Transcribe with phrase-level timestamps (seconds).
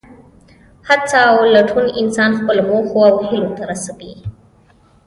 [0.87, 4.13] هڅه او لټون انسان خپلو موخو او هیلو ته رسوي.